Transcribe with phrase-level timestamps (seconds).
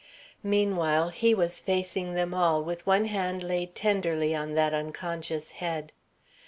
[0.41, 5.91] Meanwhile, he was facing them all, with one hand laid tenderly on that unconscious head.